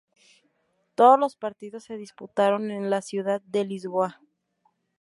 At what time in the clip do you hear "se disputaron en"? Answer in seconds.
1.83-2.89